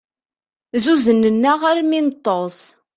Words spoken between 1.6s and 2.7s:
armi i neṭṭes.